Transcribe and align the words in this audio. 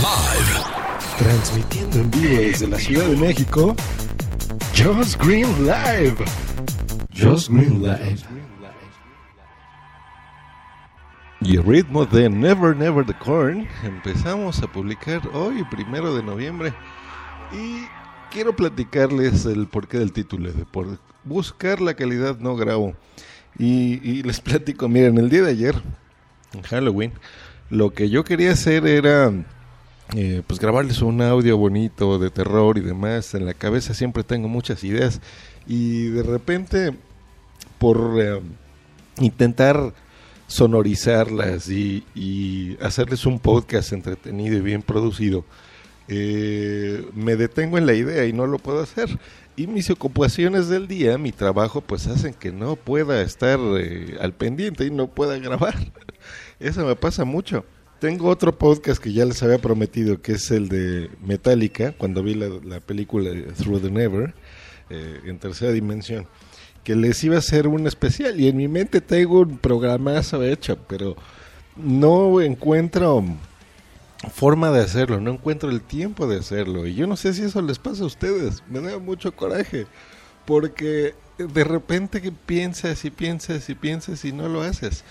Live. 0.00 0.64
Transmitiendo 1.18 1.98
en 1.98 2.10
vivo 2.10 2.40
desde 2.40 2.66
la 2.68 2.78
Ciudad 2.78 3.06
de 3.06 3.16
México, 3.16 3.76
Josh 4.74 5.14
Green 5.18 5.46
Live. 5.66 6.16
Josh 7.14 7.50
Green 7.50 7.82
Live. 7.82 8.20
Y 11.42 11.56
el 11.56 11.64
ritmo 11.64 12.06
de 12.06 12.30
Never 12.30 12.74
Never 12.74 13.04
the 13.04 13.12
Corn 13.12 13.68
empezamos 13.82 14.62
a 14.62 14.72
publicar 14.72 15.20
hoy, 15.34 15.64
primero 15.64 16.14
de 16.14 16.22
noviembre. 16.22 16.72
Y 17.52 17.84
quiero 18.30 18.56
platicarles 18.56 19.44
el 19.44 19.66
porqué 19.66 19.98
del 19.98 20.12
título. 20.12 20.50
De 20.50 20.64
por 20.64 20.98
buscar 21.24 21.82
la 21.82 21.92
calidad 21.92 22.38
no 22.38 22.56
grabo. 22.56 22.94
Y, 23.58 24.00
y 24.02 24.22
les 24.22 24.40
platico, 24.40 24.88
miren, 24.88 25.18
el 25.18 25.28
día 25.28 25.42
de 25.42 25.50
ayer, 25.50 25.74
en 26.54 26.62
Halloween, 26.62 27.12
lo 27.68 27.90
que 27.90 28.08
yo 28.08 28.24
quería 28.24 28.52
hacer 28.52 28.86
era 28.86 29.30
eh, 30.16 30.42
pues 30.46 30.58
grabarles 30.58 31.02
un 31.02 31.22
audio 31.22 31.56
bonito 31.56 32.18
de 32.18 32.30
terror 32.30 32.78
y 32.78 32.80
demás. 32.80 33.34
En 33.34 33.46
la 33.46 33.54
cabeza 33.54 33.94
siempre 33.94 34.24
tengo 34.24 34.48
muchas 34.48 34.82
ideas 34.82 35.20
y 35.66 36.06
de 36.06 36.22
repente 36.22 36.96
por 37.78 38.16
eh, 38.20 38.40
intentar 39.18 39.94
sonorizarlas 40.46 41.68
y, 41.68 42.76
hacerles 42.80 43.24
un 43.24 43.38
podcast 43.38 43.92
entretenido 43.92 44.56
y 44.56 44.60
bien 44.60 44.82
producido, 44.82 45.44
eh, 46.08 47.06
me 47.14 47.36
detengo 47.36 47.78
en 47.78 47.86
la 47.86 47.94
idea 47.94 48.26
y 48.26 48.32
no 48.32 48.46
lo 48.46 48.58
puedo 48.58 48.80
hacer. 48.80 49.08
Y 49.54 49.66
mis 49.66 49.90
ocupaciones 49.90 50.68
del 50.68 50.88
día, 50.88 51.18
mi 51.18 51.30
trabajo, 51.32 51.82
pues 51.82 52.06
hacen 52.06 52.34
que 52.34 52.50
no 52.50 52.76
pueda 52.76 53.20
estar 53.22 53.60
al 54.20 54.32
pendiente 54.32 54.86
y 54.86 54.90
no 54.90 55.06
pueda 55.06 55.38
grabar. 55.38 55.74
Eso 56.60 56.84
me 56.84 56.96
pasa 56.96 57.24
mucho. 57.24 57.64
Tengo 58.00 58.30
otro 58.30 58.56
podcast 58.56 58.98
que 59.02 59.12
ya 59.12 59.26
les 59.26 59.42
había 59.42 59.58
prometido, 59.58 60.22
que 60.22 60.32
es 60.32 60.50
el 60.50 60.70
de 60.70 61.10
Metallica, 61.22 61.92
cuando 61.92 62.22
vi 62.22 62.32
la, 62.32 62.48
la 62.64 62.80
película 62.80 63.30
Through 63.58 63.82
the 63.82 63.90
Never, 63.90 64.32
eh, 64.88 65.20
en 65.26 65.38
tercera 65.38 65.70
dimensión, 65.70 66.26
que 66.82 66.96
les 66.96 67.22
iba 67.22 67.36
a 67.36 67.40
hacer 67.40 67.68
un 67.68 67.86
especial. 67.86 68.40
Y 68.40 68.48
en 68.48 68.56
mi 68.56 68.68
mente 68.68 69.02
tengo 69.02 69.40
un 69.40 69.58
programazo 69.58 70.42
hecho, 70.42 70.78
pero 70.88 71.14
no 71.76 72.40
encuentro 72.40 73.22
forma 74.32 74.70
de 74.70 74.80
hacerlo, 74.80 75.20
no 75.20 75.32
encuentro 75.32 75.68
el 75.68 75.82
tiempo 75.82 76.26
de 76.26 76.38
hacerlo. 76.38 76.86
Y 76.86 76.94
yo 76.94 77.06
no 77.06 77.18
sé 77.18 77.34
si 77.34 77.42
eso 77.42 77.60
les 77.60 77.78
pasa 77.78 78.04
a 78.04 78.06
ustedes, 78.06 78.62
me 78.70 78.80
da 78.80 78.98
mucho 78.98 79.36
coraje, 79.36 79.86
porque 80.46 81.14
de 81.36 81.64
repente 81.64 82.22
que 82.22 82.32
piensas 82.32 83.04
y 83.04 83.10
piensas 83.10 83.68
y 83.68 83.74
piensas 83.74 84.24
y 84.24 84.32
no 84.32 84.48
lo 84.48 84.62
haces. 84.62 85.04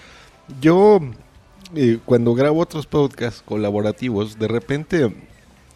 Yo 0.59 0.99
eh, 1.75 1.99
cuando 2.05 2.33
grabo 2.33 2.61
otros 2.61 2.87
podcasts 2.87 3.43
colaborativos, 3.45 4.39
de 4.39 4.47
repente 4.47 5.13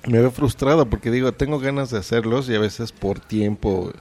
me 0.08 0.20
veo 0.20 0.32
frustrado 0.32 0.90
porque 0.90 1.12
digo, 1.12 1.32
tengo 1.34 1.60
ganas 1.60 1.90
de 1.90 2.00
hacerlos 2.00 2.50
y 2.50 2.56
a 2.56 2.60
veces 2.60 2.92
por 2.92 3.20
tiempo 3.20 3.92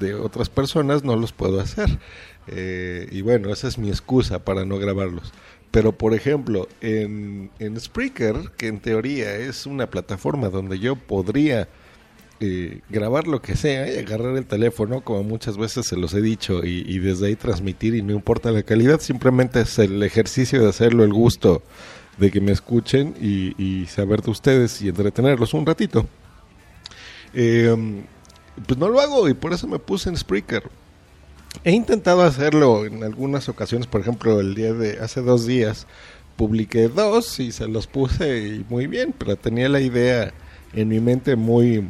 de 0.00 0.14
otras 0.14 0.48
personas 0.48 1.04
no 1.04 1.16
los 1.16 1.32
puedo 1.32 1.60
hacer. 1.60 1.98
Eh, 2.46 3.08
y 3.10 3.22
bueno, 3.22 3.50
esa 3.50 3.68
es 3.68 3.78
mi 3.78 3.88
excusa 3.88 4.44
para 4.44 4.64
no 4.64 4.78
grabarlos. 4.78 5.32
Pero 5.70 5.92
por 5.92 6.14
ejemplo, 6.14 6.68
en, 6.80 7.50
en 7.58 7.80
Spreaker, 7.80 8.52
que 8.56 8.68
en 8.68 8.80
teoría 8.80 9.36
es 9.36 9.66
una 9.66 9.88
plataforma 9.88 10.48
donde 10.48 10.78
yo 10.78 10.96
podría 10.96 11.68
eh, 12.40 12.80
grabar 12.90 13.26
lo 13.26 13.40
que 13.40 13.56
sea 13.56 13.92
y 13.92 13.98
agarrar 13.98 14.36
el 14.36 14.46
teléfono, 14.46 15.02
como 15.02 15.22
muchas 15.22 15.56
veces 15.56 15.86
se 15.86 15.96
los 15.96 16.14
he 16.14 16.20
dicho, 16.20 16.64
y, 16.64 16.98
desde 16.98 17.28
ahí 17.28 17.36
transmitir 17.36 17.94
y 17.94 18.02
no 18.02 18.12
importa 18.12 18.50
la 18.50 18.62
calidad, 18.62 19.00
simplemente 19.00 19.60
es 19.60 19.78
el 19.78 20.02
ejercicio 20.02 20.60
de 20.60 20.68
hacerlo, 20.68 21.04
el 21.04 21.12
gusto 21.12 21.62
de 22.18 22.30
que 22.30 22.40
me 22.40 22.52
escuchen 22.52 23.14
y, 23.20 23.86
saber 23.86 24.22
de 24.22 24.30
ustedes 24.30 24.82
y 24.82 24.88
entretenerlos 24.88 25.54
un 25.54 25.66
ratito. 25.66 26.06
Eh, 27.32 27.74
pues 28.66 28.78
no 28.78 28.88
lo 28.88 29.00
hago 29.00 29.28
y 29.28 29.34
por 29.34 29.52
eso 29.52 29.66
me 29.66 29.78
puse 29.78 30.08
en 30.08 30.16
Spreaker. 30.16 30.64
He 31.62 31.72
intentado 31.72 32.22
hacerlo 32.22 32.84
en 32.84 33.04
algunas 33.04 33.48
ocasiones, 33.48 33.86
por 33.86 34.00
ejemplo, 34.00 34.40
el 34.40 34.54
día 34.54 34.72
de 34.72 34.98
hace 34.98 35.20
dos 35.20 35.46
días 35.46 35.86
publiqué 36.36 36.88
dos 36.88 37.38
y 37.38 37.52
se 37.52 37.68
los 37.68 37.86
puse 37.86 38.48
y 38.48 38.66
muy 38.68 38.86
bien, 38.86 39.14
pero 39.16 39.36
tenía 39.36 39.68
la 39.68 39.80
idea 39.80 40.32
en 40.72 40.88
mi 40.88 41.00
mente 41.00 41.36
muy 41.36 41.88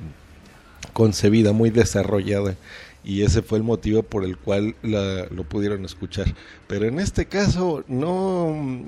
concebida, 0.95 1.53
muy 1.53 1.69
desarrollada 1.69 2.57
y 3.05 3.23
ese 3.23 3.43
fue 3.43 3.59
el 3.59 3.65
motivo 3.65 4.03
por 4.03 4.25
el 4.25 4.39
cual 4.39 4.75
la, 4.83 5.27
lo 5.27 5.45
pudieron 5.45 5.85
escuchar. 5.85 6.35
Pero 6.67 6.87
en 6.87 6.99
este 6.99 7.27
caso 7.27 7.85
no 7.87 8.83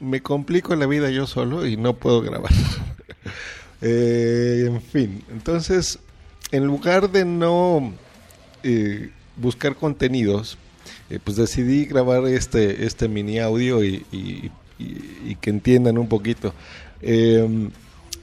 me 0.00 0.20
complico 0.22 0.74
la 0.74 0.86
vida 0.86 1.10
yo 1.10 1.26
solo 1.26 1.66
y 1.66 1.76
no 1.76 1.94
puedo 1.94 2.20
grabar. 2.20 2.50
eh, 3.80 4.64
en 4.66 4.82
fin, 4.82 5.22
entonces 5.30 6.00
en 6.50 6.66
lugar 6.66 7.10
de 7.10 7.24
no 7.24 7.92
eh, 8.64 9.10
buscar 9.36 9.76
contenidos, 9.76 10.58
eh, 11.10 11.20
pues 11.22 11.36
decidí 11.36 11.84
grabar 11.84 12.26
este, 12.26 12.86
este 12.86 13.08
mini 13.08 13.38
audio 13.38 13.84
y, 13.84 14.50
que 15.40 15.50
entiendan 15.50 15.98
un 15.98 16.08
poquito. 16.08 16.54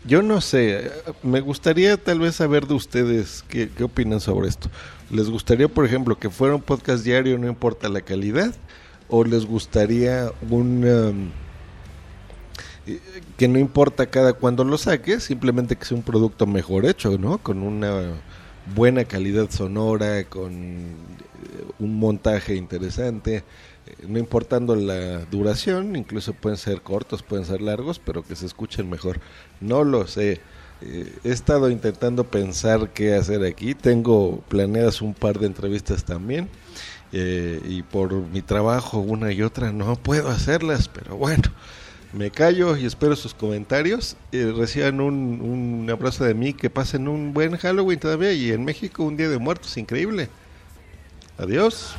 Eh, 0.08 0.10
yo 0.10 0.22
no 0.22 0.42
sé, 0.42 0.92
me 1.22 1.42
gustaría 1.42 1.98
tal 1.98 2.20
vez 2.20 2.36
saber 2.36 2.66
de 2.66 2.74
ustedes 2.74 3.44
qué, 3.48 3.70
opinan 3.84 4.20
sobre 4.20 4.48
esto. 4.48 4.70
¿Les 5.10 5.30
gustaría, 5.30 5.68
por 5.68 5.86
ejemplo, 5.86 6.18
que 6.18 6.30
fuera 6.30 6.56
un 6.56 6.62
podcast 6.62 7.04
diario, 7.04 7.38
no 7.38 7.48
importa 7.48 7.90
la 7.90 8.02
calidad? 8.02 8.56
¿O 9.10 9.24
les 9.24 9.46
gustaría 9.46 10.32
un... 10.50 10.86
Um, 10.86 11.32
que 13.36 13.50
no 13.50 13.60
importa 13.60 14.06
cada 14.06 14.32
cuando 14.32 14.64
lo 14.64 14.78
saques, 14.78 15.24
simplemente 15.24 15.76
que 15.76 15.84
sea 15.84 15.98
un 15.98 16.04
producto 16.04 16.48
mejor 16.48 16.86
hecho, 16.86 17.18
¿no? 17.18 17.38
Con 17.38 17.62
una 17.62 18.14
buena 18.76 19.06
calidad 19.06 19.50
sonora, 19.50 20.24
con 20.26 20.96
un 21.80 22.00
montaje 22.00 22.56
interesante, 22.56 23.44
no 24.08 24.20
importando 24.20 24.76
la 24.76 25.26
duración, 25.26 25.96
incluso 25.96 26.34
pueden 26.34 26.58
ser 26.58 26.82
cortos, 26.82 27.24
pueden 27.24 27.46
ser 27.46 27.62
largos, 27.62 28.00
pero 28.00 28.24
que 28.24 28.36
se 28.36 28.46
escuchen 28.46 28.90
mejor. 28.90 29.20
No 29.62 29.84
lo 29.84 30.08
sé. 30.08 30.42
Eh, 30.82 31.12
he 31.24 31.32
estado 31.32 31.70
intentando 31.70 32.26
pensar 32.26 32.92
qué 32.94 33.16
hacer 33.16 33.44
aquí. 33.44 33.74
Tengo 33.74 34.42
planeadas 34.48 35.02
un 35.02 35.14
par 35.14 35.40
de 35.40 35.48
entrevistas 35.48 36.04
también. 36.04 36.50
Eh, 37.14 37.62
y 37.66 37.84
por 37.84 38.14
mi 38.14 38.42
trabajo, 38.42 39.00
una 39.00 39.32
y 39.32 39.42
otra, 39.42 39.72
no 39.72 39.96
puedo 39.96 40.30
hacerlas, 40.30 40.90
pero 40.90 41.16
bueno, 41.16 41.44
me 42.14 42.32
callo 42.32 42.76
y 42.78 42.86
espero 42.86 43.16
sus 43.16 43.34
comentarios. 43.34 44.18
Eh, 44.32 44.54
reciban 44.56 45.02
un, 45.02 45.42
un 45.42 45.90
abrazo 45.90 46.24
de 46.24 46.34
mí, 46.34 46.54
que 46.54 46.70
pasen 46.70 47.08
un 47.08 47.34
buen 47.34 47.58
Halloween 47.58 48.00
todavía 48.00 48.34
y 48.34 48.52
en 48.52 48.66
México 48.66 49.04
un 49.04 49.18
Día 49.18 49.30
de 49.30 49.38
Muertos 49.38 49.78
increíble. 49.78 50.30
Adiós. 51.38 51.96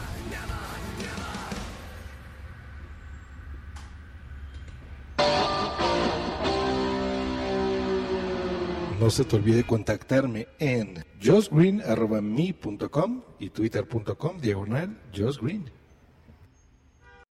No 9.00 9.10
se 9.10 9.24
te 9.24 9.36
olvide 9.36 9.62
contactarme 9.62 10.48
en 10.58 11.04
josgreen.me.com 11.24 13.22
y 13.38 13.50
twitter.com 13.50 14.40
diagonal 14.40 14.98
josgreen. 15.16 15.77